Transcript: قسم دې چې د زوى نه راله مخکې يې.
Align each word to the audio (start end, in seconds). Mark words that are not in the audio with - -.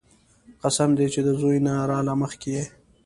قسم 0.61 0.89
دې 0.97 1.07
چې 1.13 1.19
د 1.27 1.29
زوى 1.39 1.57
نه 1.65 1.73
راله 1.89 2.13
مخکې 2.21 2.49
يې. 2.55 2.63